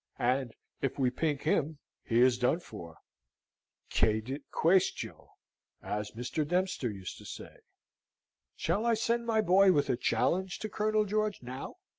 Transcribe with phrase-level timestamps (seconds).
[0.17, 2.97] And if we pink him he is done for.
[3.91, 5.29] 'Cadit quaestio,'
[5.83, 6.43] as Mr.
[6.43, 7.57] Dempster used to say.
[8.55, 11.75] Shall I send my boy with a challenge to Colonel George now?"